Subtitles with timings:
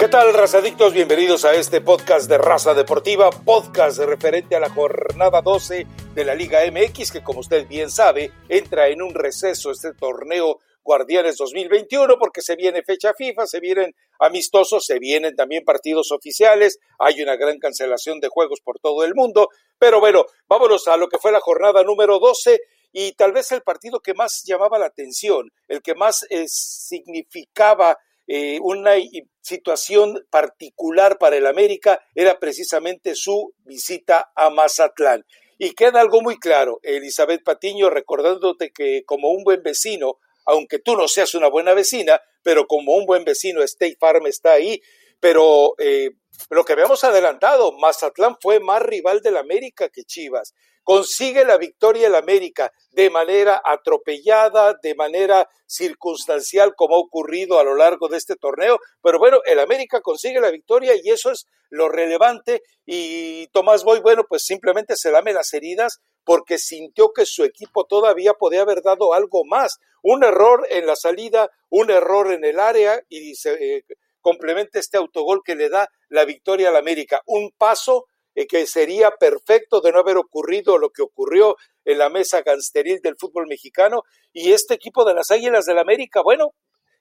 [0.00, 0.94] ¿Qué tal, razadictos?
[0.94, 6.34] Bienvenidos a este podcast de Raza Deportiva, podcast referente a la jornada 12 de la
[6.34, 12.16] Liga MX, que como usted bien sabe, entra en un receso este torneo Guardianes 2021
[12.18, 17.36] porque se viene fecha FIFA, se vienen amistosos, se vienen también partidos oficiales, hay una
[17.36, 19.48] gran cancelación de juegos por todo el mundo,
[19.78, 22.58] pero bueno, vámonos a lo que fue la jornada número 12
[22.92, 27.98] y tal vez el partido que más llamaba la atención, el que más eh, significaba
[28.32, 28.92] eh, una
[29.40, 35.26] situación particular para el América era precisamente su visita a Mazatlán.
[35.58, 40.96] Y queda algo muy claro, Elizabeth Patiño, recordándote que como un buen vecino, aunque tú
[40.96, 44.80] no seas una buena vecina, pero como un buen vecino, State Farm está ahí.
[45.20, 46.10] Pero eh,
[46.48, 50.54] lo que habíamos adelantado, Mazatlán fue más rival del América que Chivas
[50.90, 57.64] consigue la victoria el América de manera atropellada, de manera circunstancial, como ha ocurrido a
[57.64, 58.78] lo largo de este torneo.
[59.00, 62.62] Pero bueno, el América consigue la victoria y eso es lo relevante.
[62.84, 67.84] Y Tomás Boy, bueno, pues simplemente se lame las heridas porque sintió que su equipo
[67.84, 69.78] todavía podía haber dado algo más.
[70.02, 73.84] Un error en la salida, un error en el área y se eh,
[74.20, 77.22] complementa este autogol que le da la victoria al América.
[77.26, 82.08] Un paso eh, que sería perfecto de no haber ocurrido lo que ocurrió en la
[82.08, 84.02] mesa gansteril del fútbol mexicano.
[84.32, 86.52] Y este equipo de las Águilas del América, bueno,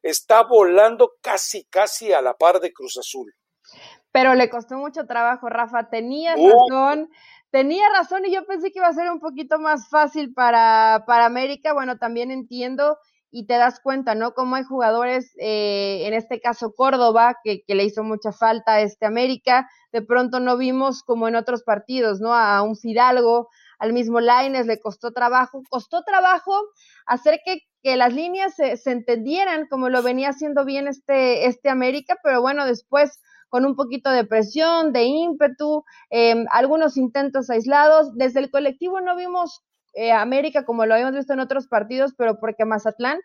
[0.02, 3.34] está volando casi, casi a la par de Cruz Azul.
[4.12, 5.90] Pero le costó mucho trabajo, Rafa.
[5.90, 7.10] Tenía razón.
[7.52, 11.26] Tenía razón y yo pensé que iba a ser un poquito más fácil para, para
[11.26, 11.74] América.
[11.74, 12.98] Bueno, también entiendo
[13.32, 14.34] y te das cuenta, ¿no?
[14.34, 19.06] Como hay jugadores, eh, en este caso Córdoba, que, le hizo mucha falta a este
[19.06, 22.34] América, de pronto no vimos como en otros partidos, ¿no?
[22.34, 26.54] A un Fidalgo, al mismo Laines le costó trabajo, costó trabajo
[27.06, 27.60] hacer que,
[27.96, 32.66] las líneas se, se, entendieran como lo venía haciendo bien este, este América, pero bueno,
[32.66, 39.02] después con un poquito de presión, de ímpetu, eh, algunos intentos aislados, desde el colectivo
[39.02, 39.64] no vimos
[39.94, 43.20] eh, América, como lo habíamos visto en otros partidos, pero porque Mazatlán,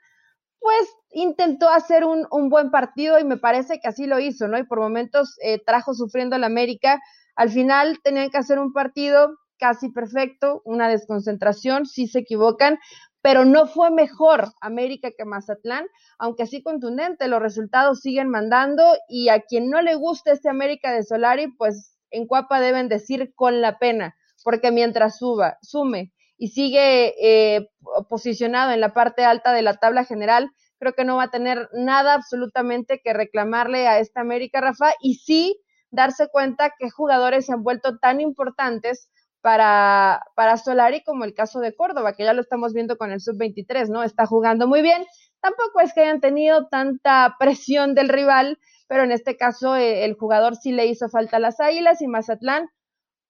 [0.64, 4.58] pues intentó hacer un, buen partido y me parece que así lo hizo, ¿no?
[4.58, 7.02] Y por momentos eh, trajo sufriendo al América.
[7.36, 12.78] Al final tenían que hacer un partido casi perfecto, una desconcentración, si se equivocan,
[13.20, 15.86] pero no fue mejor América que Mazatlán,
[16.18, 20.92] aunque así contundente, los resultados siguen mandando y a quien no le gusta este América
[20.92, 26.48] de Solari, pues en Cuapa deben decir con la pena, porque mientras suba, sume y
[26.48, 27.68] sigue eh,
[28.08, 31.68] posicionado en la parte alta de la tabla general, creo que no va a tener
[31.72, 37.52] nada absolutamente que reclamarle a esta América, Rafa, y sí darse cuenta que jugadores se
[37.52, 39.08] han vuelto tan importantes
[39.40, 43.20] para, para Solari como el caso de Córdoba, que ya lo estamos viendo con el
[43.20, 44.02] sub-23, ¿no?
[44.02, 45.04] Está jugando muy bien.
[45.40, 48.58] Tampoco es que hayan tenido tanta presión del rival,
[48.88, 52.08] pero en este caso eh, el jugador sí le hizo falta a las Águilas y
[52.08, 52.70] Mazatlán,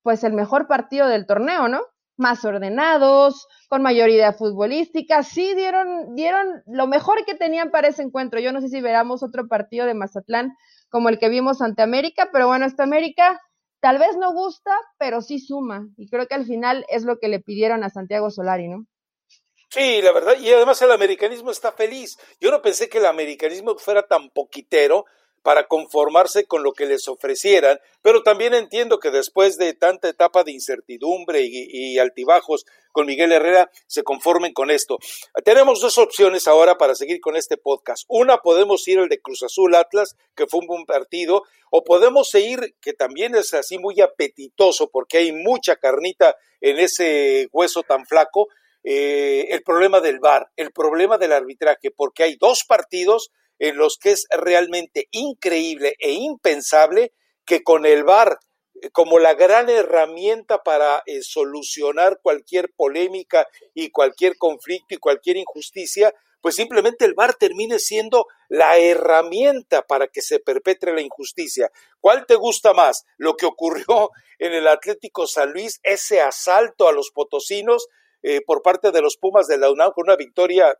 [0.02, 1.82] pues el mejor partido del torneo, ¿no?
[2.16, 8.40] Más ordenados, con mayoría futbolística, sí dieron, dieron lo mejor que tenían para ese encuentro.
[8.40, 10.54] Yo no sé si veramos otro partido de Mazatlán
[10.88, 13.40] como el que vimos ante América, pero bueno, esta América
[13.80, 15.88] tal vez no gusta, pero sí suma.
[15.96, 18.86] Y creo que al final es lo que le pidieron a Santiago Solari, ¿no?
[19.68, 22.16] Sí, la verdad, y además el americanismo está feliz.
[22.40, 25.04] Yo no pensé que el americanismo fuera tan poquitero,
[25.44, 30.42] para conformarse con lo que les ofrecieran, pero también entiendo que después de tanta etapa
[30.42, 34.96] de incertidumbre y, altibajos con Miguel Herrera, se conformen con esto.
[35.44, 38.04] Tenemos dos opciones ahora para seguir con este podcast.
[38.08, 42.30] Una, podemos ir al de Cruz Azul Atlas, que fue un buen partido, o podemos
[42.30, 48.06] seguir, que también es así muy apetitoso porque hay mucha carnita en ese hueso tan
[48.06, 48.48] flaco,
[48.82, 53.98] eh, el problema del VAR, el problema del arbitraje, porque hay dos partidos en los
[53.98, 57.12] que es realmente increíble e impensable
[57.44, 58.38] que con el VAR
[58.82, 65.36] eh, como la gran herramienta para eh, solucionar cualquier polémica y cualquier conflicto y cualquier
[65.36, 71.70] injusticia, pues simplemente el VAR termine siendo la herramienta para que se perpetre la injusticia.
[72.00, 73.04] ¿Cuál te gusta más?
[73.16, 77.88] Lo que ocurrió en el Atlético San Luis, ese asalto a los potosinos
[78.26, 80.74] eh, por parte de los Pumas de la UNAM con una victoria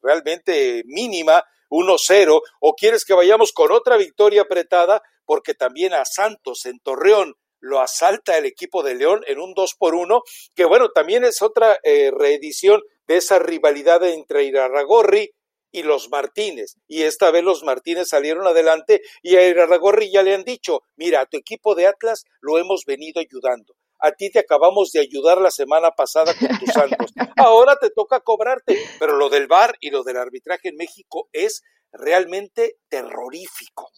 [0.00, 6.66] realmente mínima 1-0 o quieres que vayamos con otra victoria apretada porque también a Santos
[6.66, 10.22] en Torreón lo asalta el equipo de León en un 2 por 1,
[10.54, 15.32] que bueno, también es otra eh, reedición de esa rivalidad entre Irarragorri
[15.72, 16.76] y los Martínez.
[16.86, 21.22] Y esta vez los Martínez salieron adelante y a Irarragorri ya le han dicho, mira,
[21.22, 25.38] a tu equipo de Atlas lo hemos venido ayudando a ti te acabamos de ayudar
[25.38, 27.12] la semana pasada con tus santos.
[27.36, 28.76] Ahora te toca cobrarte.
[28.98, 33.88] Pero lo del VAR y lo del arbitraje en México es realmente terrorífico.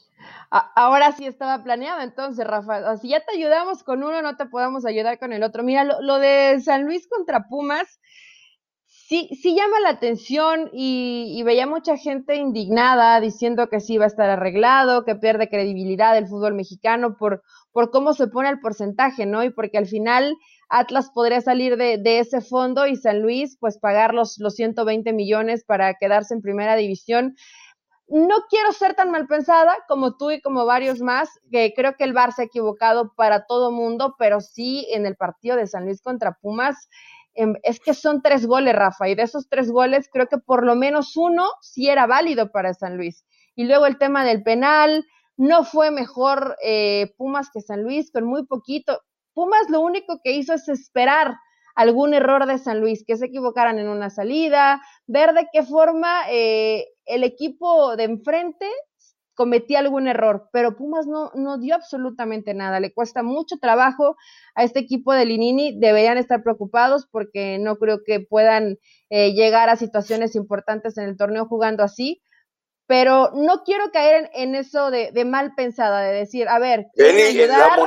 [0.50, 4.84] ahora sí estaba planeado, entonces, Rafa, si ya te ayudamos con uno, no te podemos
[4.86, 5.62] ayudar con el otro.
[5.64, 7.98] Mira, lo, de San Luis contra Pumas,
[8.84, 14.04] sí, sí llama la atención y, y, veía mucha gente indignada diciendo que sí va
[14.04, 17.42] a estar arreglado, que pierde credibilidad el fútbol mexicano por,
[17.76, 19.44] por cómo se pone el porcentaje, ¿no?
[19.44, 20.34] Y porque al final
[20.70, 25.62] Atlas podría salir de, ese fondo y San Luis, pues pagar los, los 120 millones
[25.62, 27.34] para quedarse en primera división
[28.08, 32.04] no quiero ser tan mal pensada como tú y como varios más, que creo que
[32.04, 35.84] el Bar se ha equivocado para todo mundo, pero sí en el partido de San
[35.84, 36.88] Luis contra Pumas,
[37.34, 40.64] em, es que son tres goles, Rafa, y de esos tres goles creo que por
[40.64, 43.26] lo menos uno sí era válido para San Luis.
[43.54, 45.04] Y luego el tema del penal,
[45.36, 49.00] no fue mejor eh, Pumas que San Luis, con muy poquito.
[49.34, 51.36] Pumas lo único que hizo es esperar
[51.74, 56.22] algún error de San Luis, que se equivocaran en una salida, ver de qué forma
[56.30, 58.66] eh, el equipo de enfrente
[59.34, 62.80] cometía algún error, pero Pumas no, no dio absolutamente nada.
[62.80, 64.16] Le cuesta mucho trabajo
[64.54, 65.78] a este equipo de Linini.
[65.78, 68.78] Deberían estar preocupados porque no creo que puedan
[69.10, 72.22] eh, llegar a situaciones importantes en el torneo jugando así
[72.86, 77.80] pero no quiero caer en, eso de, mal pensada, de decir, a ver, quieren ayudar,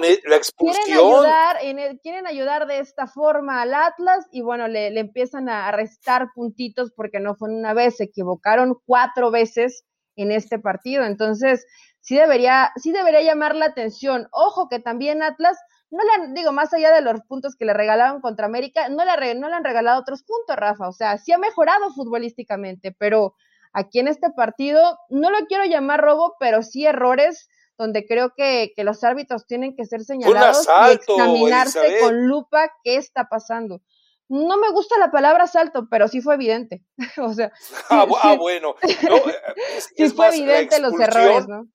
[0.58, 1.58] quieren ayudar,
[2.02, 7.20] quieren ayudar de esta forma al Atlas y bueno, le, empiezan a restar puntitos porque
[7.20, 9.86] no fue una vez, se equivocaron cuatro veces
[10.18, 11.66] en este partido, entonces
[12.02, 14.28] sí debería, sí debería llamar la atención.
[14.32, 15.58] Ojo que también Atlas,
[15.92, 19.06] no le han, digo, más allá de los puntos que le regalaron contra América, no
[19.06, 23.36] le, no le han regalado otros puntos, Rafa, o sea, sí ha mejorado futbolísticamente, pero
[23.74, 27.50] aquí en este partido, no lo quiero llamar robo, pero sí errores
[27.80, 33.30] donde creo que, los árbitros tienen que ser señalados y examinarse con lupa qué está
[33.30, 33.82] pasando.
[34.28, 36.84] No me gusta la palabra asalto, pero sí fue evidente.
[37.18, 37.52] o sea,
[37.90, 38.76] ah, ah bueno.
[39.96, 41.68] sí fue evidente los errores, ¿no?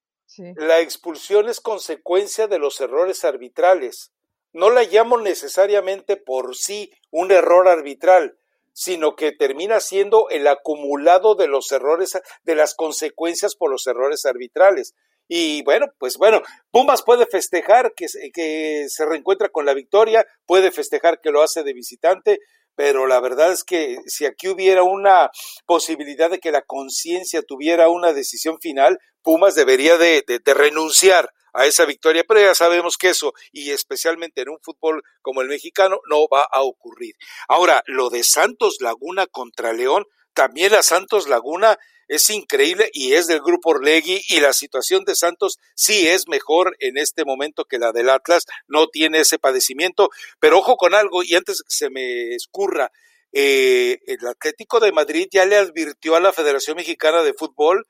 [0.56, 4.12] La expulsión es consecuencia de los errores arbitrales.
[4.52, 8.36] No la llamo necesariamente por sí un error arbitral,
[8.74, 14.26] sino que termina siendo el acumulado de los errores, de las consecuencias por los errores
[14.26, 14.94] arbitrales.
[15.26, 20.70] Y bueno, pues bueno, Pumas puede festejar que, que se reencuentra con la victoria, puede
[20.70, 22.40] festejar que lo hace de visitante,
[22.74, 25.30] pero la verdad es que si aquí hubiera una
[25.64, 31.66] posibilidad de que la conciencia tuviera una decisión final, Pumas debería de, de renunciar a
[31.66, 36.00] esa victoria, pero ya sabemos que eso, y especialmente en un fútbol como el mexicano,
[36.10, 37.14] no va a ocurrir.
[37.48, 40.04] Ahora, lo de Santos Laguna contra León,
[40.34, 41.78] también la Santos Laguna
[42.08, 46.76] es increíble y es del grupo Orlegui y la situación de Santos sí es mejor
[46.80, 50.10] en este momento que la del Atlas, no tiene ese padecimiento,
[50.40, 52.90] pero ojo con algo y antes que se me escurra,
[53.32, 57.86] eh, el Atlético de Madrid ya le advirtió a la Federación Mexicana de Fútbol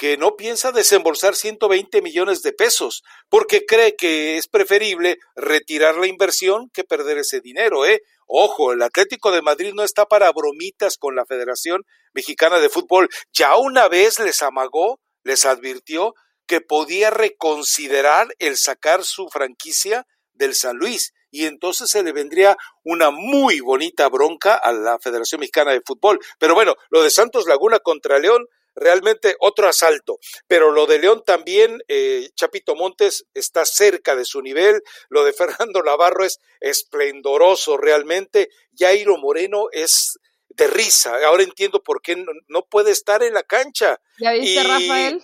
[0.00, 6.06] que no piensa desembolsar 120 millones de pesos, porque cree que es preferible retirar la
[6.06, 8.00] inversión que perder ese dinero, ¿eh?
[8.26, 11.82] Ojo, el Atlético de Madrid no está para bromitas con la Federación
[12.14, 13.10] Mexicana de Fútbol.
[13.34, 16.14] Ya una vez les amagó, les advirtió
[16.46, 22.56] que podía reconsiderar el sacar su franquicia del San Luis y entonces se le vendría
[22.84, 26.18] una muy bonita bronca a la Federación Mexicana de Fútbol.
[26.38, 30.18] Pero bueno, lo de Santos Laguna contra León realmente otro asalto.
[30.46, 35.32] Pero lo de León también, eh, Chapito Montes está cerca de su nivel, lo de
[35.68, 42.62] Fernando Navarro es esplendoroso realmente, Jairo Moreno es de risa, ahora entiendo por qué no,
[42.66, 44.00] puede estar en la cancha.
[44.18, 45.22] ¿Ya viste, Rafael?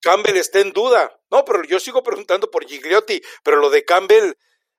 [0.00, 1.18] Campbell está en duda.
[1.30, 4.34] No, pero yo sigo preguntando por Gigliotti, pero lo de Campbell,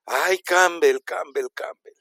[0.05, 1.93] ay, Campbell, Campbell, Campbell.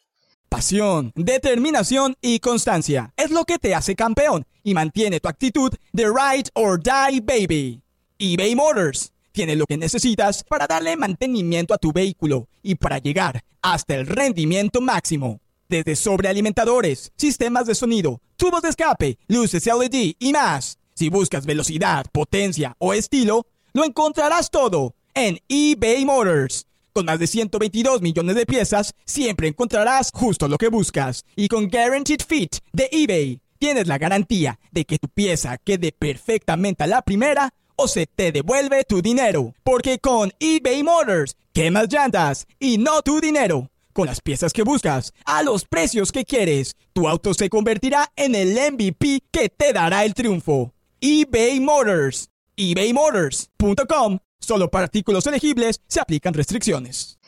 [0.49, 6.07] Pasión, determinación y constancia es lo que te hace campeón y mantiene tu actitud de
[6.07, 7.81] ride or die baby.
[8.19, 13.45] eBay Motors tiene lo que necesitas para darle mantenimiento a tu vehículo y para llegar
[13.63, 15.41] hasta el rendimiento máximo.
[15.69, 20.79] Desde sobrealimentadores, sistemas de sonido, tubos de escape, luces LED y más.
[20.95, 26.67] Si buscas velocidad, potencia o estilo, lo encontrarás todo en eBay Motors.
[26.93, 31.25] Con más de 122 millones de piezas, siempre encontrarás justo lo que buscas.
[31.37, 36.85] Y con Guaranteed Fit de eBay, tienes la garantía de que tu pieza quede perfectamente
[36.85, 39.55] a la primera o se te devuelve tu dinero.
[39.65, 43.71] Porque con eBay Motors, quemas llantas y no tu dinero.
[43.93, 48.35] Con las piezas que buscas, a los precios que quieres, tu auto se convertirá en
[48.35, 50.73] el MVP que te dará el triunfo.
[51.01, 52.29] eBay Motors.
[52.57, 57.19] ebaymotors.com Solo para artículos elegibles se aplican restricciones.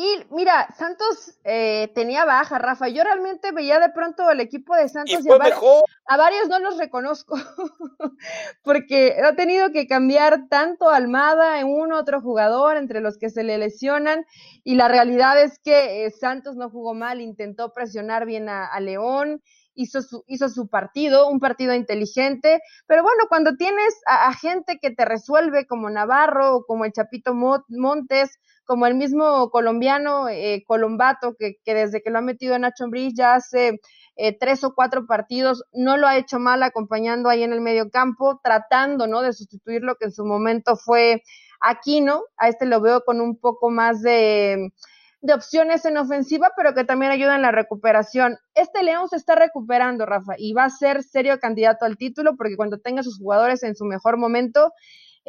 [0.00, 2.86] Y mira, Santos eh, tenía baja, Rafa.
[2.86, 7.34] Yo realmente veía de pronto el equipo de Santos y, a, varios no los reconozco,
[8.62, 13.42] porque ha tenido que cambiar tanto Almada en uno otro jugador entre los que se
[13.42, 14.24] le lesionan.
[14.62, 18.78] Y la realidad es que eh, Santos no jugó mal, intentó presionar bien a, a
[18.78, 19.42] León
[19.78, 25.66] hizo su, partido, un partido inteligente, pero bueno, cuando tienes a, gente que te resuelve
[25.66, 32.02] como Navarro o como el Chapito Montes, como el mismo colombiano eh, Colombato, que, desde
[32.02, 33.80] que lo ha metido en Nacho Bridge ya hace
[34.16, 37.88] eh, tres o cuatro partidos, no lo ha hecho mal acompañando ahí en el medio
[37.88, 39.22] campo, tratando, ¿no?
[39.22, 41.22] De sustituir lo que en su momento fue
[41.60, 44.72] Aquino, a este lo veo con un poco más de
[45.20, 48.38] de opciones en ofensiva, pero que también ayuda en la recuperación.
[48.54, 52.56] Este León se está recuperando, Rafa, y va a ser serio candidato al título porque
[52.56, 54.72] cuando tenga sus jugadores en su mejor momento,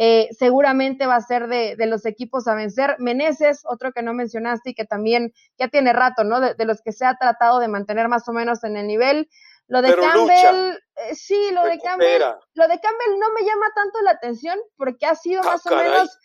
[0.01, 2.96] eh, seguramente va a ser de, los equipos a vencer.
[3.00, 6.39] Meneses, otro que no mencionaste y que también ya tiene rato, ¿no?
[6.39, 9.29] De, los que se ha tratado de mantener más o menos en el nivel.
[9.67, 12.22] Lo de Campbell, eh, sí, lo de Campbell,
[12.53, 15.75] lo de Campbell no me llama tanto la atención porque ha sido ah, más o
[15.75, 16.17] menos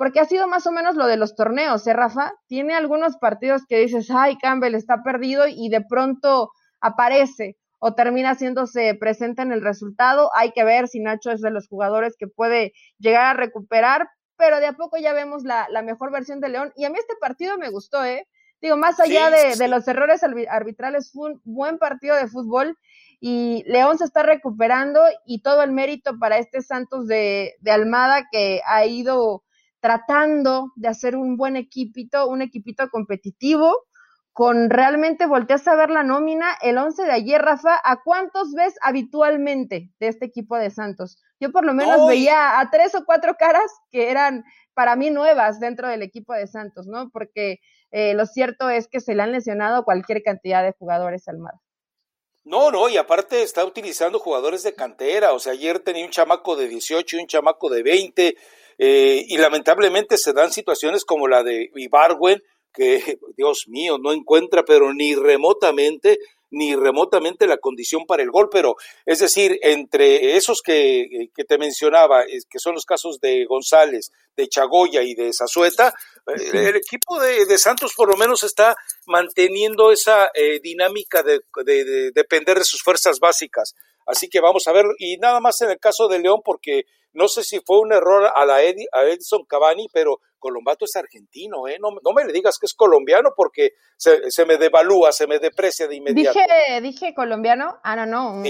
[0.00, 2.32] porque ha sido más o menos lo de los torneos, ¿eh, Rafa?
[2.46, 8.30] Tiene algunos partidos que dices, ay, Campbell está perdido y de pronto aparece o termina
[8.30, 10.30] haciéndose presente en el resultado.
[10.34, 14.58] Hay que ver si Nacho es de los jugadores que puede llegar a recuperar, pero
[14.58, 16.72] de a poco ya vemos la, mejor versión de León.
[16.76, 18.26] Y a mí este partido me gustó, ¿eh?
[18.62, 22.74] Digo, más allá de, los errores arbitrales, fue un buen partido de fútbol
[23.20, 28.28] y León se está recuperando y todo el mérito para este Santos de, de Almada
[28.32, 29.42] que ha ido
[29.80, 33.86] tratando de hacer un buen equipito, un equipito competitivo,
[34.32, 38.74] con realmente volteas a ver la nómina, el 11 de ayer, Rafa, ¿a cuántos ves
[38.80, 41.20] habitualmente de este equipo de Santos?
[41.40, 45.58] Yo por lo menos veía a tres o cuatro caras que eran para mí nuevas
[45.58, 47.10] dentro del equipo de Santos, ¿no?
[47.10, 47.58] Porque
[47.90, 51.54] eh, lo cierto es que se le han lesionado cualquier cantidad de jugadores al mar.
[52.44, 56.56] No, no, y aparte está utilizando jugadores de cantera, o sea, ayer tenía un chamaco
[56.56, 58.36] de 18 y un chamaco de 20,
[58.82, 64.64] eh, y lamentablemente se dan situaciones como la de Ibarwen, que, Dios mío, no encuentra,
[64.64, 66.18] pero ni remotamente,
[66.50, 68.48] ni remotamente la condición para el gol.
[68.50, 74.12] Pero, es decir, entre esos que, que te mencionaba, que son los casos de González,
[74.34, 75.92] de Chagoya y de Zazueta,
[76.26, 82.12] eh, el equipo de, Santos por lo menos está manteniendo esa eh, dinámica de, de
[82.14, 83.74] depender de sus fuerzas básicas.
[84.06, 87.28] Así que vamos a ver, y nada más en el caso de León, porque no
[87.28, 91.78] sé si fue un error a, la a Edison Cavani, pero Colombato es argentino, ¿eh?
[91.80, 95.38] No, no me le digas que es colombiano porque se, se, me devalúa, se me
[95.38, 96.38] deprecia de inmediato.
[96.38, 98.42] Dije, dije colombiano, ah, no, no,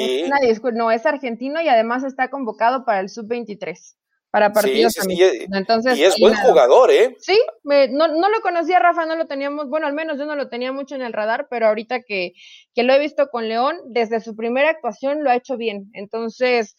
[0.73, 3.97] no, es argentino y además está convocado para el sub-23
[4.31, 7.17] para partidos sí, sí, Entonces, y es buen jugador, ¿eh?
[7.19, 10.49] Sí, no, no lo conocía Rafa, no lo teníamos, bueno, al menos yo no lo
[10.49, 12.35] tenía mucho en el radar, pero ahorita que,
[12.73, 15.91] que lo he visto con León, desde su primera actuación lo ha hecho bien.
[15.95, 16.77] Entonces,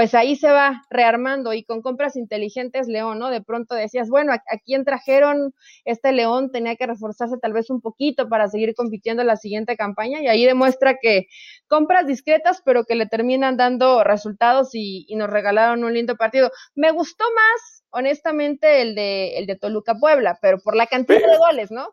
[0.00, 3.28] pues ahí se va rearmando y con compras inteligentes León, ¿no?
[3.28, 5.52] De pronto decías, bueno, ¿a, quién trajeron?
[5.84, 9.76] Este León tenía que reforzarse tal vez un poquito para seguir compitiendo en la siguiente
[9.76, 11.26] campaña y ahí demuestra que
[11.68, 16.50] compras discretas pero que le terminan dando resultados y, nos regalaron un lindo partido.
[16.74, 21.36] Me gustó más, honestamente, el de, el de Toluca Puebla, pero por la cantidad de
[21.36, 21.90] goles, ¿no?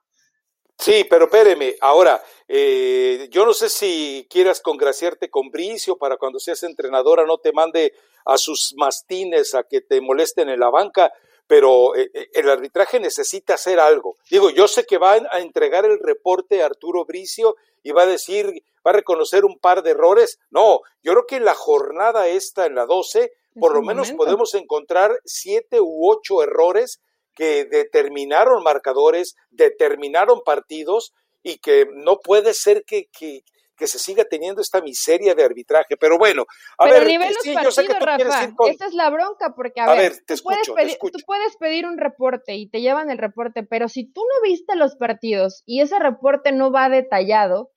[0.78, 6.40] Sí, pero espéreme, ahora, eh, yo no sé si quieras congraciarte con Bricio para cuando
[6.40, 7.94] seas entrenadora no te mande
[8.26, 11.12] a sus mastines a que te molesten en la banca,
[11.48, 14.18] pero eh, eh, el arbitraje necesita hacer algo.
[14.30, 18.08] Digo, yo sé que va a entregar el reporte a Arturo Bricio y va a
[18.08, 20.40] decir, va a reconocer un par de errores.
[20.52, 24.54] No, yo creo que en la jornada esta, en la 12, por lo menos podemos
[24.54, 27.02] encontrar siete u ocho errores
[27.38, 31.14] que determinaron marcadores, determinaron partidos
[31.44, 33.44] y que no puede ser que, que,
[33.86, 35.96] se siga teniendo esta miseria de arbitraje.
[36.00, 36.46] Pero bueno,
[36.80, 40.14] a ver, nivel sí, yo sé que Rafa, esa es la bronca, porque a, ver,
[40.26, 44.12] tú, puedes pedir, tú puedes pedir un reporte y te llevan el reporte, pero si
[44.12, 47.70] tú no viste los partidos y ese reporte no va detallado,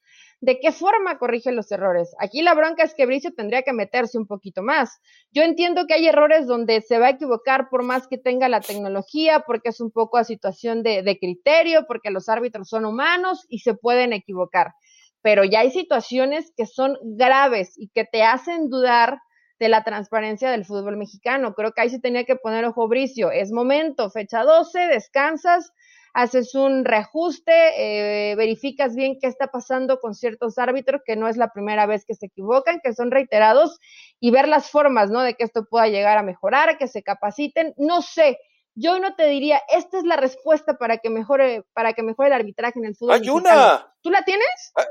[0.42, 2.14] ¿De qué forma corrige los errores?
[2.18, 4.98] Aquí la bronca es que Bricio tendría que meterse un poquito más.
[5.32, 8.60] Yo entiendo que hay errores donde se va a equivocar por más que tenga la
[8.60, 13.58] tecnología, porque es un poco a situación de, criterio, porque los árbitros son humanos y
[13.58, 14.72] se pueden equivocar.
[15.20, 19.18] Pero ya hay situaciones que son graves y que te hacen dudar
[19.58, 21.52] de la transparencia del fútbol mexicano.
[21.54, 23.30] Creo que ahí se tenía que poner ojo Bricio.
[23.30, 25.74] Es momento, fecha 12, descansas,
[26.14, 31.36] haces un reajuste, eh, verificas bien qué está pasando con ciertos árbitros, que no es
[31.36, 33.78] la primera vez que se equivocan, que son reiterados,
[34.18, 35.22] y ver las formas, ¿no?
[35.22, 37.74] De que esto pueda llegar a mejorar, que se capaciten.
[37.76, 38.38] No sé
[38.74, 42.34] yo no te diría, esta es la respuesta para que mejore, para que mejore el
[42.34, 43.14] arbitraje en el fútbol.
[43.14, 43.92] Hay una.
[44.00, 44.72] ¿Tú la tienes?
[44.74, 44.86] Ah,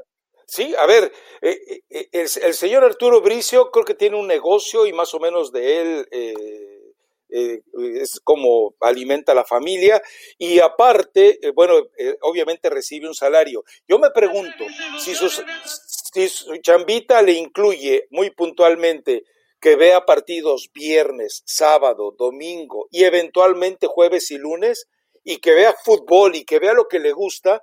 [0.45, 1.11] sí, a ver,
[1.41, 5.51] eh, eh, el, señor Arturo Bricio creo que tiene un negocio y más o menos
[5.51, 6.78] de él eh,
[7.29, 10.01] es como alimenta a la familia
[10.37, 11.75] y aparte, bueno,
[12.21, 13.63] obviamente recibe un salario.
[13.87, 14.65] Yo me pregunto
[14.97, 19.23] si, si su chambita le incluye muy puntualmente
[19.59, 24.87] que vea partidos viernes, sábado, domingo y eventualmente jueves y lunes
[25.23, 27.61] y que vea fútbol y que vea lo que le gusta,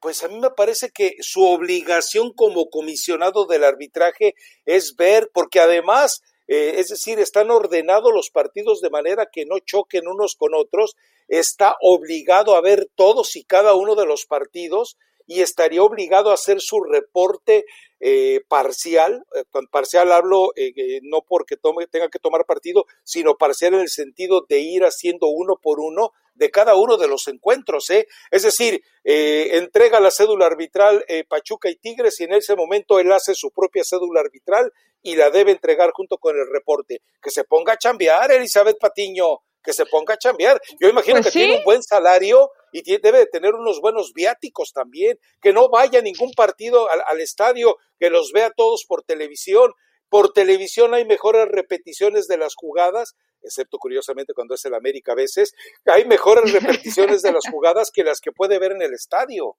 [0.00, 5.60] pues a mí me parece que su obligación como comisionado del arbitraje es ver, porque
[5.60, 10.54] además, eh, es decir, están ordenados los partidos de manera que no choquen unos con
[10.54, 10.96] otros,
[11.28, 16.34] está obligado a ver todos y cada uno de los partidos y estaría obligado a
[16.34, 17.66] hacer su reporte
[17.98, 23.74] eh, parcial, eh, parcial hablo eh, no porque tome, tenga que tomar partido, sino parcial
[23.74, 27.90] en el sentido de ir haciendo uno por uno de cada uno de los encuentros.
[27.90, 28.06] ¿eh?
[28.30, 33.34] Es decir, entrega la cédula arbitral Pachuca y Tigres y en ese momento él hace
[33.34, 37.00] su propia cédula arbitral y la debe entregar junto con el reporte.
[37.22, 40.60] Que se ponga a chambear, Elizabeth Patiño, que se ponga a chambear.
[40.80, 44.72] Yo imagino pues que tiene un buen salario y debe de tener unos buenos viáticos
[44.72, 49.72] también, que no vaya a ningún partido al, estadio, que los vea todos por televisión.
[50.08, 53.16] Por televisión hay mejores repeticiones de las jugadas,
[53.46, 55.54] excepto curiosamente cuando es el América a veces,
[55.86, 59.56] hay mejores repeticiones de las jugadas que las que puede ver en el estadio.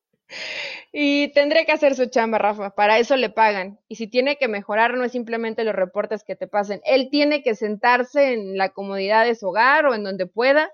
[0.92, 3.80] Y tendré que hacer su chamba, Rafa, para eso le pagan.
[3.88, 7.44] Y si tiene que mejorar, no es simplemente los reportes que te pasen, él tiene
[7.44, 10.70] que sentarse en la comodidad de su hogar o en donde pueda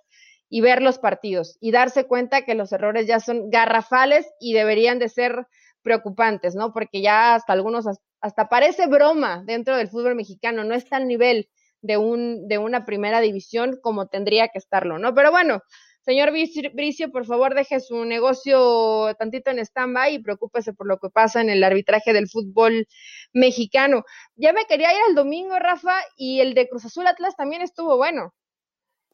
[0.49, 4.99] y ver los partidos y darse cuenta que los errores ya son garrafales y deberían
[4.99, 5.47] de ser
[5.81, 6.73] preocupantes, ¿no?
[6.73, 7.85] Porque ya hasta algunos,
[8.21, 11.49] hasta parece broma dentro del fútbol mexicano, no está al nivel
[11.83, 15.13] de, un, de una primera división como tendría que estarlo, ¿no?
[15.13, 15.61] Pero bueno,
[16.03, 21.09] Señor Bricio, por favor, deje su negocio tantito en stand-by y preocúpese por lo que
[21.09, 22.87] pasa en el arbitraje del fútbol
[23.31, 24.03] mexicano.
[24.35, 27.95] Ya me quería ir al domingo, Rafa, y el de Cruz Azul Atlas también estuvo
[27.95, 28.33] bueno.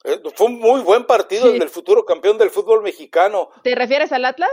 [0.03, 3.49] Eh, fue un muy buen partido el del futuro campeón del fútbol mexicano.
[3.63, 4.49] ¿Te refieres al Atlas?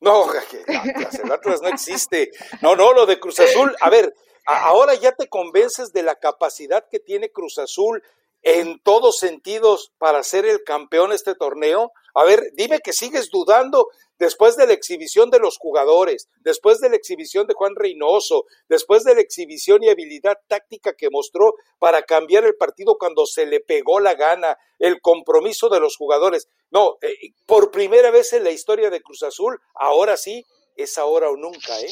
[0.00, 0.26] No,
[1.24, 2.30] el Atlas no existe.
[2.62, 3.74] No, no, lo de Cruz Azul.
[3.80, 8.02] A ver, ahora ya te convences de la capacidad que tiene Cruz Azul
[8.42, 11.92] en todos sentidos para ser el campeón este torneo?
[12.14, 16.88] A ver, dime que sigues dudando después de la exhibición de los jugadores, después de
[16.88, 22.02] la exhibición de Juan Reynoso, después de la exhibición y habilidad táctica que mostró para
[22.02, 26.48] cambiar el partido cuando se le pegó la gana, el compromiso de los jugadores.
[26.70, 30.44] No, eh, por primera vez en la historia de Cruz Azul, ahora sí,
[30.76, 31.90] es ahora o nunca, ¿eh?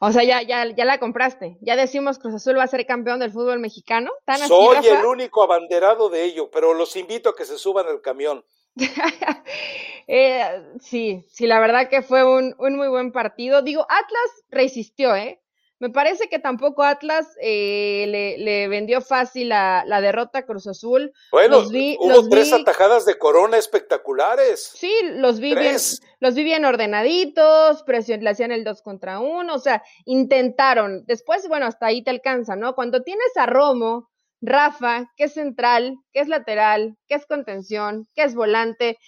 [0.00, 1.58] O sea, ya, ya, ya la compraste.
[1.60, 4.12] Ya decimos Cruz Azul va a ser campeón del fútbol mexicano.
[4.46, 8.44] Soy el único abanderado de ello, pero los invito a que se suban al camión.
[10.06, 13.62] eh, sí, sí, la verdad que fue un, un muy buen partido.
[13.62, 15.40] Digo, Atlas resistió, ¿eh?
[15.80, 21.12] Me parece que tampoco Atlas eh, le, vendió fácil la, derrota a Cruz Azul.
[21.30, 24.72] Bueno, hubo tres atajadas de corona espectaculares.
[24.74, 25.76] Sí, los vi, bien,
[26.18, 31.04] los vi bien ordenaditos, presión, le hacían el dos contra uno, o sea, intentaron.
[31.06, 32.74] Después, bueno, hasta ahí te alcanza, ¿no?
[32.74, 34.10] Cuando tienes a Romo,
[34.40, 38.98] Rafa, que es central, que es lateral, que es contención, que es volante,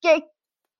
[0.00, 0.28] que,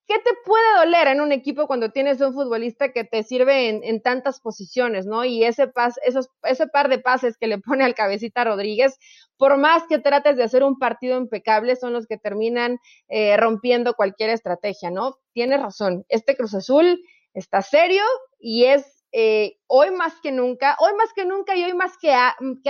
[0.08, 4.00] ¿qué te puede doler en un equipo cuando tienes un futbolista que te sirve en,
[4.00, 5.26] tantas posiciones, ¿no?
[5.26, 5.70] Y ese,
[6.04, 8.98] esos, ese par de pases que le pone al cabecita Rodríguez,
[9.36, 13.92] por más que trates de hacer un partido impecable, son los que terminan eh, rompiendo
[13.92, 15.16] cualquier estrategia, ¿no?
[15.34, 16.98] Tienes razón, este Cruz Azul
[17.34, 18.02] está serio
[18.40, 22.12] y es eh, hoy más que nunca, hoy más que nunca y hoy más que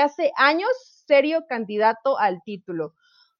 [0.00, 0.70] hace años,
[1.06, 2.94] serio candidato al título.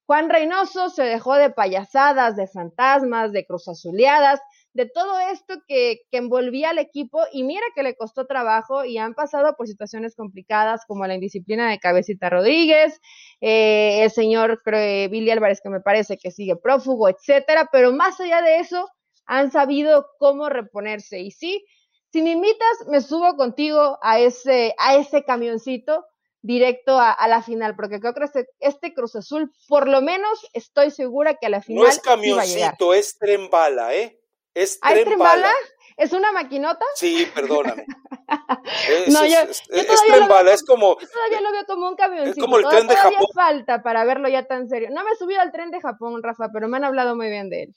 [0.09, 4.41] Juan Reynoso se dejó de payasadas, de fantasmas, de cruzazuleadas,
[4.73, 9.13] de todo esto que, que, al equipo y mira que le costó trabajo y han
[9.13, 12.99] pasado por situaciones complicadas como la indisciplina de Cabecita Rodríguez,
[13.39, 18.41] eh, el señor Billy Álvarez que me parece que sigue prófugo, etcétera, pero más allá
[18.41, 18.89] de eso
[19.27, 21.19] han sabido cómo reponerse.
[21.19, 21.63] Y sí,
[22.11, 26.03] si me invitas me subo contigo a ese, a ese camioncito
[26.41, 30.91] directo a, la final, porque creo que este, este, Cruz Azul, por lo menos estoy
[30.91, 31.83] segura que a la final.
[31.83, 34.19] No es camioncito, es tren bala, ¿eh?
[34.53, 35.51] Es ¿Ah, tren, bala?
[35.97, 36.85] ¿Es una maquinota?
[36.95, 37.85] Sí, perdóname.
[38.89, 39.63] es, no, yo, es,
[40.07, 40.99] tren bala, es como.
[40.99, 42.39] Yo todavía lo veo como un camioncito.
[42.39, 43.27] Es como el tren de Japón.
[43.33, 44.89] falta para verlo ya tan serio.
[44.91, 47.49] No me he subido al tren de Japón, Rafa, pero me han hablado muy bien
[47.49, 47.75] de él.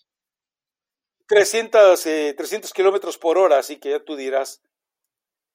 [1.26, 4.62] 300, eh, 300 kilómetros por hora, así que ya tú dirás.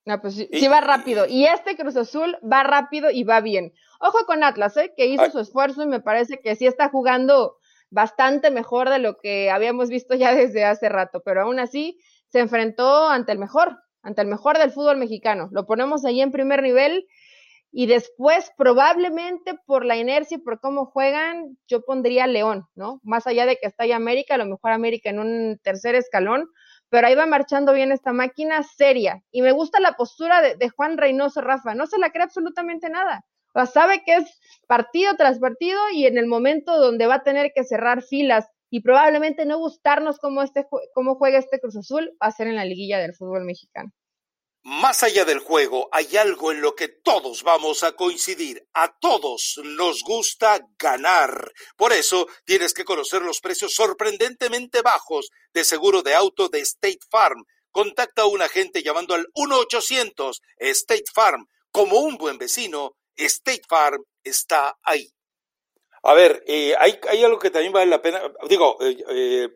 [0.07, 1.25] No, pues sí, va rápido.
[1.27, 3.73] Y este Cruz Azul va rápido y va bien.
[3.99, 4.93] Ojo con Atlas, ¿eh?
[4.95, 7.57] que hizo su esfuerzo y me parece que sí está jugando
[7.89, 12.39] bastante mejor de lo que habíamos visto ya desde hace rato, pero aún así se
[12.39, 15.49] enfrentó ante el mejor, ante el mejor del fútbol mexicano.
[15.51, 17.05] Lo ponemos ahí en primer nivel
[17.73, 23.01] y después probablemente por la inercia y por cómo juegan, yo pondría León, ¿no?
[23.03, 26.49] Más allá de que está ahí América, a lo mejor América en un tercer escalón,
[26.89, 29.23] pero ahí va marchando bien esta máquina seria.
[29.31, 33.25] Y me gusta la postura de, Juan Reynoso Rafa, no se la cree absolutamente nada.
[33.53, 37.23] O sea, sabe que es partido tras partido y en el momento donde va a
[37.23, 42.11] tener que cerrar filas y probablemente no gustarnos cómo, este, cómo juega este Cruz Azul,
[42.21, 43.91] va a ser en la liguilla del fútbol mexicano.
[44.63, 48.67] Más allá del juego, hay algo en lo que todos vamos a coincidir.
[48.73, 51.51] A todos nos gusta ganar.
[51.77, 56.99] Por eso tienes que conocer los precios sorprendentemente bajos de seguro de auto de State
[57.09, 57.45] Farm.
[57.71, 61.47] Contacta a un agente llamando al 1-800 State Farm.
[61.71, 65.07] Como un buen vecino, State Farm está ahí.
[66.03, 68.21] A ver, eh, hay, algo que también vale la pena.
[68.49, 69.49] Digo, eh, eh,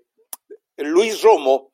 [0.78, 1.72] Luis Romo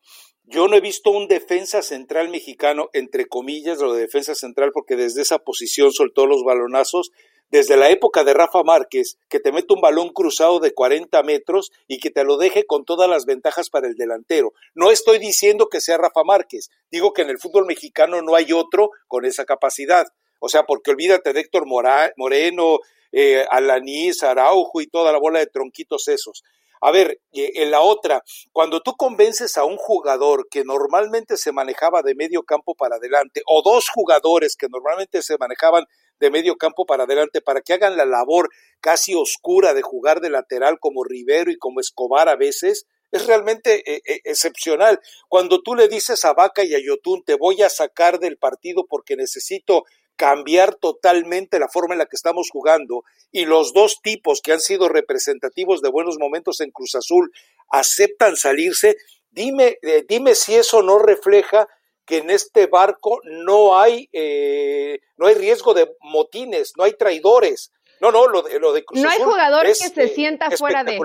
[0.50, 4.96] yo no he visto un defensa central mexicano, entre comillas, lo de defensa central, porque
[4.96, 7.12] desde esa posición soltó los balonazos,
[7.50, 11.72] desde la época de Rafa Márquez, que te mete un balón cruzado de 40 metros
[11.86, 14.54] y que te lo deje con todas las ventajas para el delantero.
[14.74, 18.54] No estoy diciendo que sea Rafa Márquez, digo que en el fútbol mexicano no hay
[18.54, 20.08] otro con esa capacidad.
[20.40, 22.80] O sea, porque olvídate de Héctor Moreno,
[23.12, 26.44] eh, Alanis, Araujo y toda la bola de tronquitos esos.
[26.82, 32.02] A ver, en la otra, cuando tú convences a un jugador que normalmente se manejaba
[32.02, 35.86] de medio campo para adelante, o dos jugadores que normalmente se manejaban
[36.20, 38.50] de medio campo para adelante, para que hagan la labor
[38.82, 43.84] casi oscura de jugar de lateral como Rivero y como Escobar a veces, es realmente
[43.90, 45.00] eh, eh, excepcional.
[45.30, 48.86] Cuando tú le dices a Vaca y a Yotun, te voy a sacar del partido
[48.88, 49.86] porque necesito
[50.18, 54.60] cambiar totalmente la forma en la que estamos jugando y los dos tipos que han
[54.60, 57.32] sido representativos de buenos momentos en Cruz Azul
[57.70, 58.98] aceptan salirse,
[59.30, 61.68] dime, eh, dime si eso no refleja
[62.06, 67.72] que en este barco no hay, eh, no hay riesgo de motines, no hay traidores.
[68.00, 70.84] No, no, lo de, lo de Cruz No hay jugador que se eh, sienta fuera
[70.84, 71.00] de.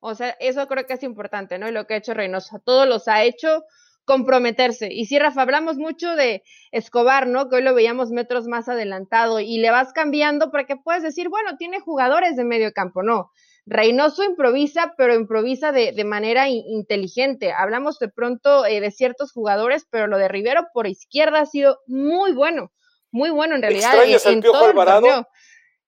[0.00, 1.68] O sea, eso creo que es importante, ¿no?
[1.68, 3.64] Y lo que ha hecho Reynoso, todos los ha hecho
[4.12, 4.92] comprometerse.
[4.92, 7.48] Y si Rafa, hablamos mucho de Escobar, ¿no?
[7.48, 11.30] Que hoy lo veíamos metros más adelantado y le vas cambiando para que puedes decir,
[11.30, 13.30] bueno, tiene jugadores de medio campo, no.
[13.64, 17.52] Reynoso improvisa, pero improvisa de, de manera inteligente.
[17.52, 21.78] Hablamos de pronto eh, de ciertos jugadores, pero lo de Rivero por izquierda ha sido
[21.86, 22.70] muy bueno,
[23.10, 23.94] muy bueno en realidad.
[24.26, 25.26] en, todo Alvarado?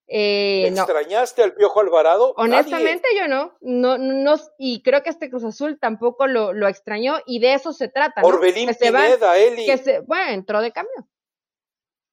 [0.06, 2.34] Eh, ¿Extrañaste al Piojo Alvarado?
[2.36, 3.56] Honestamente yo no.
[3.60, 7.72] no, no, y creo que este Cruz Azul tampoco lo, lo extrañó y de eso
[7.72, 8.20] se trata.
[8.20, 8.28] ¿no?
[8.28, 9.64] Orbelín Pineda, Eli.
[9.64, 11.08] Que se, bueno, entró de cambio.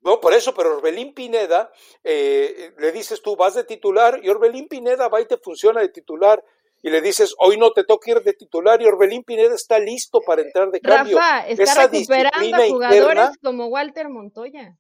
[0.02, 1.72] No, por eso, pero Orbelín Pineda,
[2.04, 5.90] eh, le dices tú, vas de titular y Orbelín Pineda va y te funciona de
[5.90, 6.44] titular
[6.82, 10.22] y le dices, hoy no te toca ir de titular y Orbelín Pineda está listo
[10.26, 11.18] para entrar de cambio.
[11.20, 14.76] Rafa, está recuperando a jugadores como Walter Montoya.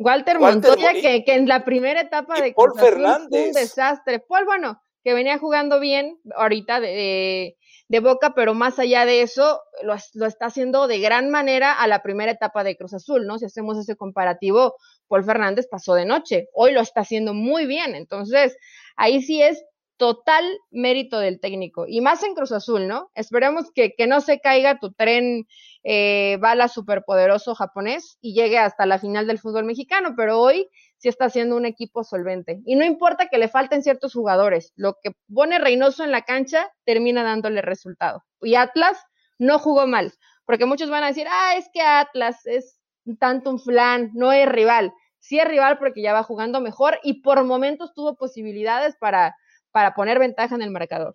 [0.00, 3.48] Walter, Montoya, que, en la primera etapa de Paul Fernández.
[3.48, 4.18] un desastre.
[4.20, 7.58] Paul, bueno, que venía jugando bien ahorita de,
[7.88, 11.86] de, Boca, pero más allá de eso, lo, lo, está haciendo de gran manera a
[11.86, 13.38] la primera etapa de Cruz Azul, ¿no?
[13.38, 14.74] Si hacemos ese comparativo,
[15.06, 18.56] Paul Fernández pasó de noche, hoy lo está haciendo muy bien, entonces
[18.96, 19.62] ahí sí es
[20.00, 21.84] total mérito del técnico.
[21.86, 23.10] Y más en Cruz Azul, ¿no?
[23.14, 25.46] Esperemos que, que no se caiga tu tren
[25.84, 31.10] eh, bala superpoderoso japonés y llegue hasta la final del fútbol mexicano, pero hoy sí
[31.10, 32.62] está siendo un equipo solvente.
[32.64, 36.72] Y no importa que le falten ciertos jugadores, lo que pone Reynoso en la cancha
[36.86, 38.24] termina dándole resultado.
[38.40, 38.96] Y Atlas
[39.38, 40.14] no jugó mal,
[40.46, 42.80] porque muchos van a decir, ah, es que Atlas es
[43.18, 44.94] tanto un flan, no es rival.
[45.18, 49.36] Sí es rival porque ya va jugando mejor y por momentos tuvo posibilidades para
[49.72, 51.14] para poner ventaja en el marcador.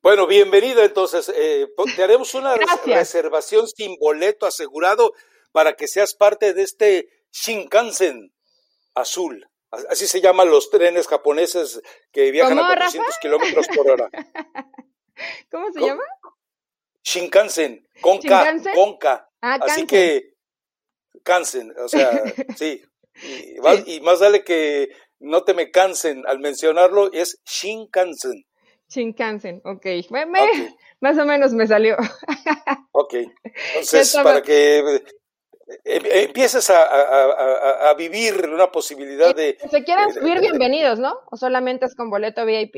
[0.00, 1.32] Bueno, bienvenido entonces.
[1.34, 2.54] Eh, te haremos una
[2.86, 5.12] reservación sin boleto asegurado
[5.52, 8.32] para que seas parte de este Shinkansen
[8.94, 9.48] azul.
[9.70, 14.08] Así se llaman los trenes japoneses que viajan a 400 kilómetros por hora.
[15.50, 16.04] ¿Cómo se llama?
[17.02, 19.28] Shinkansen, con K, con K.
[19.40, 20.34] Ah, Así que,
[21.22, 22.10] Kansen, o sea,
[22.56, 22.82] sí.
[23.86, 24.88] y, más vale que
[25.20, 28.44] no te me cansen al mencionarlo, es Shinkansen.
[28.88, 29.86] Shinkansen, ok.
[31.00, 31.96] Más o menos me salió.
[32.92, 33.14] ok.
[33.74, 35.02] Entonces, para que eh,
[35.84, 39.58] em, empieces a, vivir una posibilidad de...
[39.70, 41.20] Si quieran subir, bienvenidos, ¿no?
[41.30, 42.76] ¿O solamente es con boleto VIP?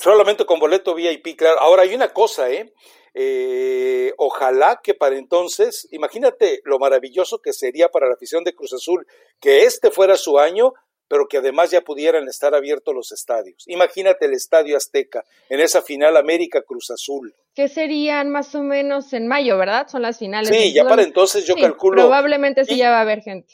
[0.00, 1.60] Solamente con boleto VIP, claro.
[1.60, 2.72] Ahora hay una cosa, ¿eh?
[3.14, 8.72] Eh, ojalá que para entonces, imagínate lo maravilloso que sería para la afición de Cruz
[8.72, 9.06] Azul
[9.38, 10.72] que este fuera su año
[11.12, 13.64] pero que además ya pudieran estar abiertos los estadios.
[13.66, 17.34] Imagínate el Estadio Azteca en esa final América Cruz Azul.
[17.54, 19.88] Que serían más o menos en mayo, ¿verdad?
[19.88, 20.48] Son las finales.
[20.48, 22.00] Sí, ya para entonces yo calculo.
[22.00, 23.52] Probablemente sí ya va a haber gente.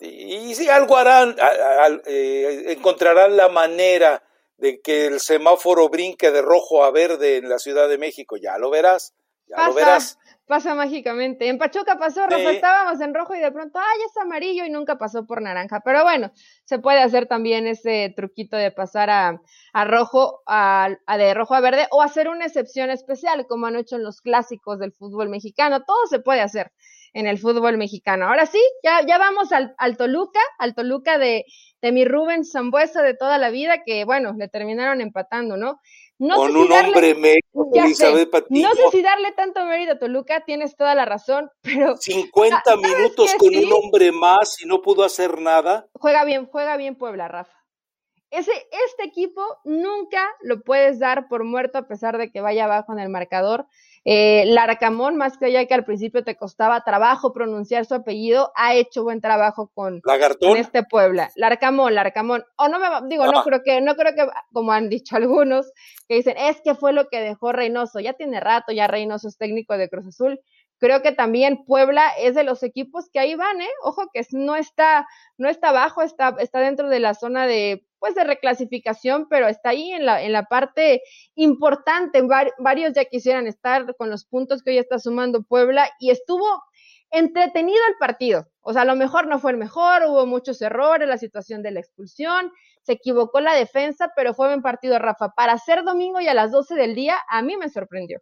[0.00, 1.36] Y, si algo harán,
[2.06, 4.22] eh, encontrarán la manera
[4.56, 8.38] de que el semáforo brinque de rojo a verde en la Ciudad de México.
[8.38, 9.12] Ya lo verás,
[9.46, 10.16] ya lo verás
[10.52, 11.48] pasa mágicamente.
[11.48, 14.98] En Pachuca pasó, Rafa, estábamos en rojo y de pronto, ay, es amarillo y nunca
[14.98, 15.80] pasó por naranja.
[15.82, 16.30] Pero bueno,
[16.66, 19.40] se puede hacer también ese truquito de pasar a,
[19.86, 24.02] rojo, a, de rojo a verde, o hacer una excepción especial, como han hecho en
[24.02, 25.84] los clásicos del fútbol mexicano.
[25.86, 26.70] Todo se puede hacer
[27.14, 28.26] en el fútbol mexicano.
[28.26, 31.46] Ahora sí, ya, ya vamos al, al Toluca, al Toluca de,
[31.80, 35.80] de mi Rubén Zambuesa de toda la vida, que bueno, le terminaron empatando, ¿no?
[36.22, 38.68] No con un hombre mérito, Elizabeth Patiño.
[38.68, 41.96] No sé si darle tanto mérito a Toluca, tienes toda la razón, pero...
[41.96, 45.88] 50 minutos con un hombre más y no pudo hacer nada.
[45.94, 47.58] Juega bien, juega bien Puebla, Rafa.
[48.30, 48.52] Ese,
[48.88, 53.00] este equipo nunca lo puedes dar por muerto a pesar de que vaya abajo en
[53.00, 53.66] el marcador.
[54.04, 58.74] Eh, Larcamón, más que allá que al principio te costaba trabajo pronunciar su apellido, ha
[58.74, 60.02] hecho buen trabajo con,
[60.56, 61.30] este Puebla.
[61.36, 62.44] Larcamón, Larcamón.
[62.56, 63.42] O no me digo, no ah.
[63.44, 65.70] creo que, no creo que, como han dicho algunos,
[66.08, 68.00] que dicen, es que fue lo que dejó Reynoso.
[68.00, 70.40] Ya tiene rato, ya Reynoso es técnico de Cruz Azul.
[70.78, 73.70] Creo que también Puebla es de los equipos que ahí van, ¿eh?
[73.84, 75.06] Ojo que no está,
[75.38, 79.68] no está abajo, está, está dentro de la zona de, pues, de reclasificación, pero está
[79.68, 81.02] ahí en la, en la parte
[81.36, 82.20] importante.
[82.58, 86.44] varios ya quisieran estar con los puntos que hoy está sumando Puebla y estuvo
[87.12, 88.48] entretenido el partido.
[88.60, 91.70] O sea, a lo mejor no fue el mejor, hubo muchos errores, la situación de
[91.70, 92.50] la expulsión,
[92.82, 95.28] se equivocó la defensa, pero fue buen partido, Rafa.
[95.36, 98.18] Para ser domingo y a las 12 del día, a mí me sorprendió.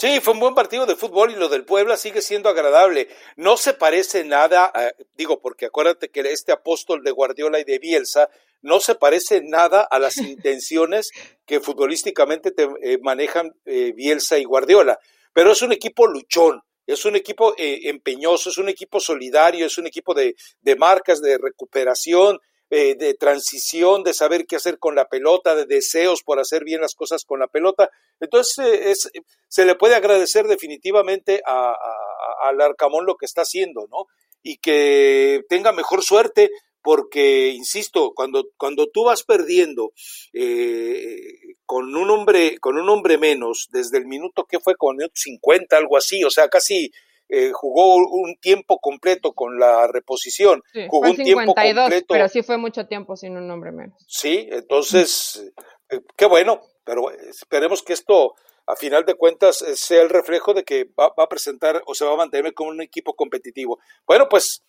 [0.00, 3.08] Sí, fue un buen partido de fútbol y lo del Puebla sigue siendo agradable.
[3.34, 4.72] No se parece nada,
[5.14, 8.30] digo, porque acuérdate que este apóstol de Guardiola y de Bielsa
[8.62, 11.10] no se parece nada a las intenciones
[11.46, 14.98] que futbolísticamente te, eh, manejan eh, Bielsa y Guardiola.
[15.32, 19.78] Pero es un equipo luchón, es un equipo eh, empeñoso, es un equipo solidario, es
[19.78, 22.38] un equipo de, de marcas, de recuperación,
[22.70, 26.82] eh, de transición, de saber qué hacer con la pelota, de deseos por hacer bien
[26.82, 27.88] las cosas con la pelota.
[28.20, 29.10] Entonces, es,
[29.48, 34.04] se le puede agradecer definitivamente al Arcamón lo que está haciendo, ¿no?
[34.42, 36.50] Y que tenga mejor suerte,
[36.82, 39.92] porque, insisto, cuando, cuando tú vas perdiendo
[40.32, 45.10] eh, con un hombre, con un hombre menos, desde el minuto que fue con el
[45.12, 46.90] 50, algo así, o sea, casi
[47.28, 50.62] eh, jugó un tiempo completo con la reposición.
[50.88, 52.06] jugó un tiempo completo.
[52.08, 54.02] Pero sí fue mucho tiempo sin un nombre menos.
[54.06, 55.52] Sí, entonces,
[55.90, 58.34] eh, qué bueno, pero esperemos que esto,
[58.66, 61.94] a final de cuentas, eh, sea el reflejo de que va, va, a presentar o
[61.94, 63.78] se va a mantener como un equipo competitivo.
[64.06, 64.64] Bueno, pues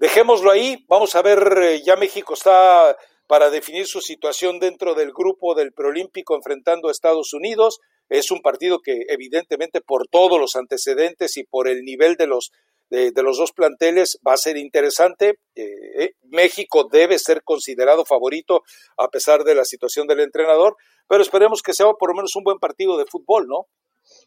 [0.00, 0.84] dejémoslo ahí.
[0.88, 2.96] Vamos a ver, ya México está
[3.28, 7.78] para definir su situación dentro del grupo del preolímpico enfrentando a Estados Unidos.
[8.08, 12.50] Es un partido que evidentemente por todos los antecedentes y por el nivel de los,
[12.88, 15.38] de, los dos planteles va a ser interesante.
[15.54, 15.64] Eh,
[15.98, 18.62] eh, México debe ser considerado favorito
[18.96, 22.42] a pesar de la situación del entrenador, pero esperemos que sea por lo menos un
[22.42, 23.66] buen partido de fútbol, ¿no?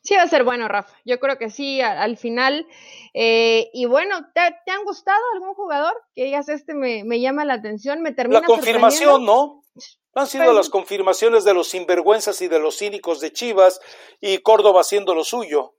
[0.03, 0.93] Sí, va a ser bueno, Rafa.
[1.05, 2.67] Yo creo que sí, al, final.
[3.13, 5.93] Eh, y bueno, ¿te, han gustado algún jugador?
[6.13, 9.63] Que digas, este me, me llama la atención, me termina La confirmación, ¿no?
[10.15, 13.81] Han sido las confirmaciones de los sinvergüenzas y de los cínicos de Chivas
[14.21, 15.73] y Córdoba haciendo lo suyo.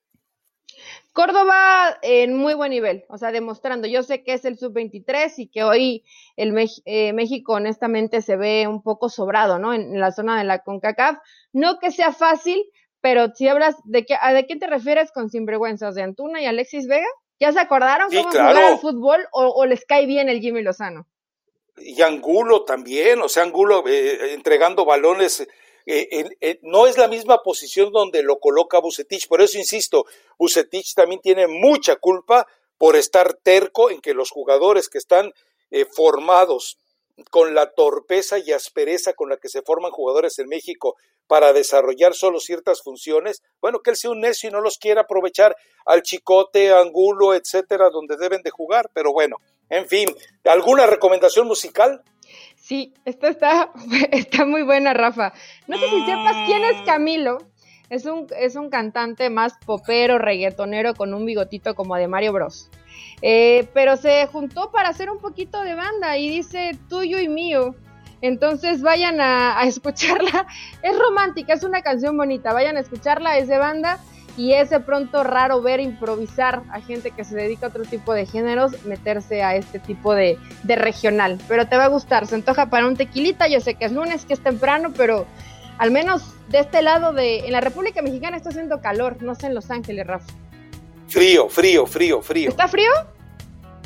[1.12, 3.86] Córdoba en muy buen nivel, o sea, demostrando.
[3.86, 6.04] Yo sé que es el sub-23 y que hoy
[6.36, 6.52] el
[6.86, 9.72] eh, México honestamente se ve un poco sobrado, ¿no?
[9.72, 11.18] En, la zona de la CONCACAF.
[11.52, 12.64] No que sea fácil,
[13.04, 15.94] pero si hablas de qué, ¿de qué te refieres con sinvergüenzas?
[15.94, 17.04] ¿De Antuna y Alexis Vega?
[17.38, 21.06] ¿Ya se acordaron cómo jugar al fútbol o, o les cae bien el Jimmy Lozano?
[21.76, 25.46] y Angulo también, o sea, Angulo eh, entregando balones.
[25.84, 30.06] Eh, no es la misma posición donde lo coloca Bucetich, por eso insisto,
[30.38, 32.46] Bucetich también tiene mucha culpa
[32.78, 35.34] por estar terco en que los jugadores que están
[35.70, 36.78] eh, formados
[37.30, 42.14] con la torpeza y aspereza con la que se forman jugadores en México para desarrollar
[42.14, 45.56] solo ciertas funciones, bueno, que él sea un necio y no los quiera aprovechar
[45.86, 49.36] al chicote, angulo, etcétera, donde deben de jugar, pero bueno,
[49.70, 50.08] en fin,
[50.44, 52.02] ¿alguna recomendación musical?
[52.56, 53.70] Sí, esta está,
[54.12, 55.32] está muy buena, Rafa.
[55.66, 56.84] No sé si sepas quién es mm.
[56.84, 57.38] Camilo.
[57.90, 62.70] Es un, es un cantante más popero, reggaetonero, con un bigotito como de Mario Bros.
[63.20, 67.74] Eh, pero se juntó para hacer un poquito de banda y dice tuyo y mío.
[68.26, 70.46] Entonces vayan a, a escucharla.
[70.82, 72.54] Es romántica, es una canción bonita.
[72.54, 73.98] Vayan a escucharla, es de banda
[74.38, 78.14] y es de pronto raro ver improvisar a gente que se dedica a otro tipo
[78.14, 81.38] de géneros meterse a este tipo de, de regional.
[81.48, 84.24] Pero te va a gustar, se antoja para un tequilita, yo sé que es lunes,
[84.24, 85.26] que es temprano, pero
[85.76, 89.48] al menos de este lado de, en la República Mexicana está haciendo calor, no sé
[89.48, 90.32] en Los Ángeles, Rafa.
[91.08, 92.48] Frío, frío, frío, frío.
[92.48, 92.90] ¿Está frío?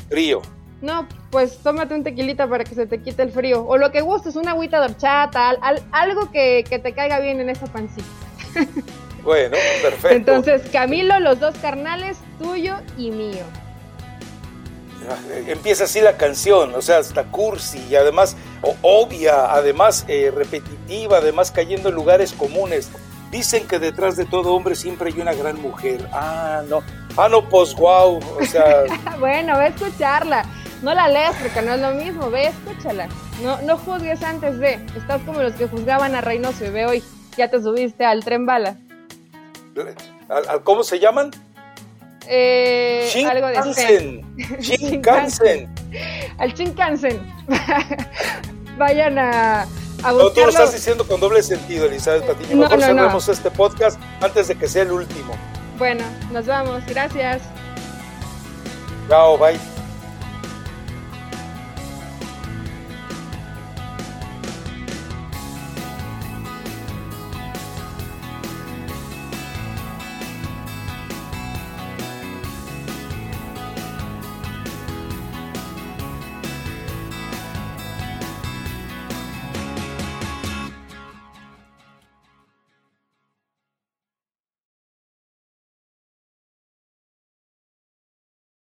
[0.07, 0.41] Frío.
[0.81, 3.65] No, pues tómate un tequilita para que se te quite el frío.
[3.65, 5.49] O lo que gustes, una agüita de horchata,
[5.91, 8.07] algo que, que, te caiga bien en esa pancita.
[9.21, 10.15] Bueno, perfecto.
[10.15, 13.43] Entonces, Camilo, los dos carnales, tuyo y mío.
[15.09, 18.35] Ah, empieza así la canción, o sea, hasta cursi y además
[18.81, 22.89] obvia, además eh, repetitiva, además cayendo en lugares comunes.
[23.31, 26.07] Dicen que detrás de todo hombre siempre hay una gran mujer.
[26.11, 26.81] Ah, no.
[27.15, 28.19] Ah, no, pues wow.
[28.39, 28.83] O sea.
[29.19, 30.45] bueno, ve a escucharla.
[30.81, 32.29] No la leas porque no es lo mismo.
[32.29, 33.07] Ve, escúchala.
[33.43, 34.79] No, no juzgues antes de.
[34.95, 37.03] Estás como los que juzgaban a Reynoso y ve hoy.
[37.37, 38.77] Ya te subiste al tren bala.
[40.63, 41.31] ¿Cómo se llaman?
[42.27, 43.55] Eh, algo de
[44.59, 45.67] Shinkansen.
[46.37, 47.19] Al Shinkansen.
[48.77, 52.57] Vayan a, a No, tú lo estás diciendo con doble sentido, Elizabeth Patiño.
[52.57, 55.33] Mejor no, cerremos este podcast antes de que sea el último.
[55.79, 56.85] Bueno, nos vamos.
[56.85, 57.41] Gracias.
[59.09, 59.78] Chao, bye.